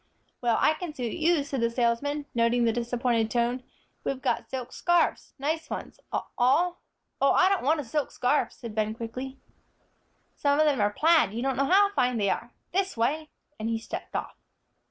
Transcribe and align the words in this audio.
"Well, 0.41 0.57
I 0.59 0.73
can 0.73 0.95
suit 0.95 1.13
you," 1.13 1.43
said 1.43 1.61
the 1.61 1.69
salesman, 1.69 2.25
noting 2.33 2.65
the 2.65 2.73
disappointed 2.73 3.29
tone; 3.29 3.61
"we've 4.03 4.19
got 4.19 4.49
silk 4.49 4.73
scarfs, 4.73 5.35
nice 5.37 5.69
ones, 5.69 5.99
all" 6.11 6.81
"Oh, 7.21 7.33
I 7.33 7.47
don't 7.49 7.61
want 7.61 7.81
a 7.81 7.83
silk 7.83 8.09
scarf," 8.09 8.51
said 8.51 8.73
Ben, 8.73 8.95
quickly. 8.95 9.37
"Some 10.35 10.59
of 10.59 10.65
them 10.65 10.81
are 10.81 10.89
plaid; 10.89 11.35
you 11.35 11.43
don't 11.43 11.55
know 11.55 11.69
how 11.69 11.91
fine 11.93 12.17
they 12.17 12.31
are. 12.31 12.51
This 12.71 12.97
way," 12.97 13.29
and 13.59 13.69
he 13.69 13.77
stepped 13.77 14.15
off. 14.15 14.37